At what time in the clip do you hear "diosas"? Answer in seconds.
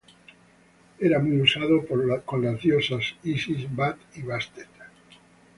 2.63-3.03